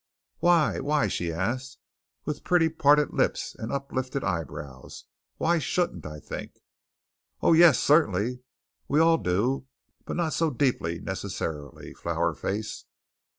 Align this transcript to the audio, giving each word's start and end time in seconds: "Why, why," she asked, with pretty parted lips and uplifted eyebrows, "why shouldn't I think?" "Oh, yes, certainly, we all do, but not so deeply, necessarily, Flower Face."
"Why, 0.39 0.79
why," 0.79 1.07
she 1.09 1.31
asked, 1.31 1.77
with 2.25 2.43
pretty 2.43 2.69
parted 2.69 3.13
lips 3.13 3.53
and 3.59 3.71
uplifted 3.71 4.23
eyebrows, 4.23 5.05
"why 5.37 5.59
shouldn't 5.59 6.07
I 6.07 6.19
think?" 6.19 6.59
"Oh, 7.43 7.53
yes, 7.53 7.77
certainly, 7.79 8.39
we 8.87 8.99
all 8.99 9.19
do, 9.19 9.67
but 10.05 10.15
not 10.17 10.33
so 10.33 10.49
deeply, 10.49 10.99
necessarily, 10.99 11.93
Flower 11.93 12.33
Face." 12.33 12.85